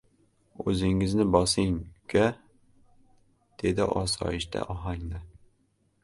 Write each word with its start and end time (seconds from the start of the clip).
—O‘zingizni 0.69 1.25
bosing, 1.33 1.75
uka!— 1.99 2.23
dedi 3.63 3.85
osoyishta 4.01 4.63
ohagda. 4.77 5.21